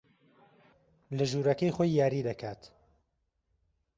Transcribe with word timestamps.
لە 1.17 1.25
ژوورەکەی 1.31 1.73
خۆی 1.75 1.95
یاری 1.99 2.25
دەکات. 2.27 2.61